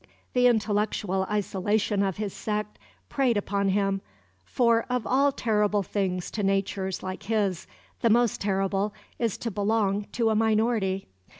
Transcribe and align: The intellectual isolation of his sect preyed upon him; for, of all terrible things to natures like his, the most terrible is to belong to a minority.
The 0.33 0.47
intellectual 0.47 1.25
isolation 1.29 2.01
of 2.01 2.17
his 2.17 2.33
sect 2.33 2.79
preyed 3.07 3.37
upon 3.37 3.69
him; 3.69 4.01
for, 4.43 4.87
of 4.89 5.05
all 5.05 5.31
terrible 5.31 5.83
things 5.83 6.31
to 6.31 6.41
natures 6.41 7.03
like 7.03 7.21
his, 7.21 7.67
the 8.01 8.09
most 8.09 8.41
terrible 8.41 8.95
is 9.19 9.37
to 9.37 9.51
belong 9.51 10.05
to 10.13 10.31
a 10.31 10.35
minority. 10.35 11.05